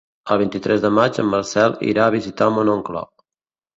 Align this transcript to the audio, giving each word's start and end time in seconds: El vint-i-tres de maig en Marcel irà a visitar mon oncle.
El 0.35 0.37
vint-i-tres 0.41 0.81
de 0.85 0.91
maig 0.99 1.19
en 1.23 1.29
Marcel 1.33 1.77
irà 1.91 2.07
a 2.07 2.15
visitar 2.19 2.49
mon 2.57 2.73
oncle. 2.77 3.05